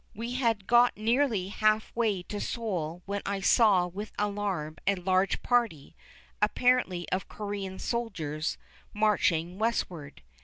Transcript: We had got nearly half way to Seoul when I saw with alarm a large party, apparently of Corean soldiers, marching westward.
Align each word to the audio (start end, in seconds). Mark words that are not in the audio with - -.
We 0.15 0.33
had 0.33 0.65
got 0.65 0.97
nearly 0.97 1.49
half 1.49 1.95
way 1.95 2.23
to 2.23 2.39
Seoul 2.41 3.03
when 3.05 3.21
I 3.23 3.39
saw 3.39 3.85
with 3.85 4.13
alarm 4.17 4.77
a 4.87 4.95
large 4.95 5.43
party, 5.43 5.95
apparently 6.41 7.07
of 7.11 7.29
Corean 7.29 7.77
soldiers, 7.77 8.57
marching 8.95 9.59
westward. 9.59 10.23